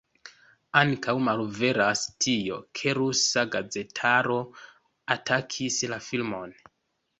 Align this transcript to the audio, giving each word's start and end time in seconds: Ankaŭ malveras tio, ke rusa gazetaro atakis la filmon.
Ankaŭ 0.79 1.13
malveras 1.27 2.01
tio, 2.25 2.57
ke 2.81 2.95
rusa 3.01 3.45
gazetaro 3.57 4.41
atakis 5.19 5.81
la 5.95 6.03
filmon. 6.11 6.61